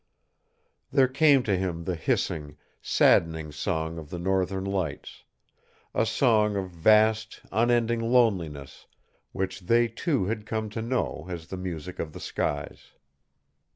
[0.91, 5.25] There came to him the hissing, saddening song of the northern lights
[5.93, 8.87] a song of vast, unending loneliness,
[9.31, 12.93] which they two had come to know as the music of the skies.